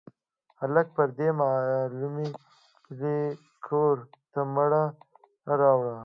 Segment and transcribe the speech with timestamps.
[0.59, 3.15] هلکه، پردۍ معاملې
[3.65, 3.95] کور
[4.31, 4.65] ته مه
[5.59, 5.95] راوړه.